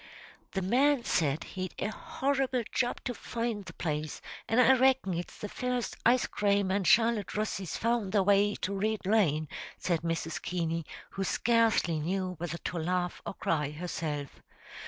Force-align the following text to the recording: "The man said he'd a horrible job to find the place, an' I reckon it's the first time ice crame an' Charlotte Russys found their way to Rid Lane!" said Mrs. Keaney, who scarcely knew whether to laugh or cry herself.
"The 0.53 0.63
man 0.63 1.03
said 1.03 1.43
he'd 1.43 1.75
a 1.77 1.89
horrible 1.91 2.63
job 2.71 3.01
to 3.03 3.13
find 3.13 3.63
the 3.65 3.73
place, 3.73 4.19
an' 4.49 4.57
I 4.57 4.73
reckon 4.75 5.13
it's 5.13 5.37
the 5.37 5.47
first 5.47 5.91
time 5.93 6.01
ice 6.13 6.25
crame 6.25 6.71
an' 6.71 6.85
Charlotte 6.85 7.33
Russys 7.35 7.77
found 7.77 8.11
their 8.11 8.23
way 8.23 8.55
to 8.61 8.73
Rid 8.73 9.05
Lane!" 9.05 9.47
said 9.77 10.01
Mrs. 10.01 10.41
Keaney, 10.41 10.87
who 11.11 11.23
scarcely 11.23 11.99
knew 11.99 12.33
whether 12.39 12.57
to 12.57 12.79
laugh 12.79 13.21
or 13.27 13.35
cry 13.35 13.69
herself. 13.69 14.41